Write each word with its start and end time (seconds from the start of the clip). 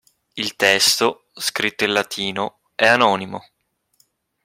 Il 0.35 0.55
testo, 0.55 1.27
scritto 1.35 1.83
in 1.83 1.93
latino, 1.93 2.61
è 2.73 2.87
anonimo. 2.87 3.45